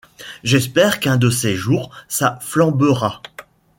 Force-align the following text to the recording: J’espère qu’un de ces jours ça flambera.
J’espère 0.43 0.99
qu’un 0.99 1.17
de 1.17 1.29
ces 1.29 1.55
jours 1.55 1.91
ça 2.07 2.39
flambera. 2.41 3.21